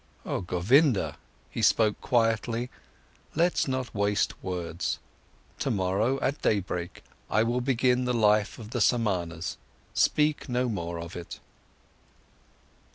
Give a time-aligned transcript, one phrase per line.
[0.25, 1.15] "O Govinda,"
[1.51, 2.71] he spoke quietly,
[3.35, 4.97] "let's not waste words.
[5.59, 9.57] Tomorrow, at daybreak I will begin the life of the Samanas.
[9.93, 11.39] Speak no more of it."